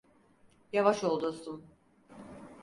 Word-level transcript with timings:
Yavaş 0.73 1.03
ol 1.03 1.21
dostum. 1.21 1.63